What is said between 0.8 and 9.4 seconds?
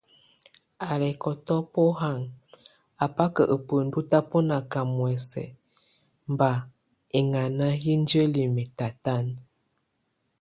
Alɛkɔtɔbɔhanyɛ a baka a buəndu tabɔnaka muɛsɛ mba ɛnŋana yənjəli mɛtatanɛ.